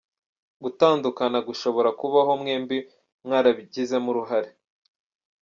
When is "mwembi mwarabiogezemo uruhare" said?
2.41-4.49